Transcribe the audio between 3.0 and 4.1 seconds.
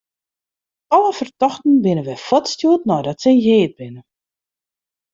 se heard binne.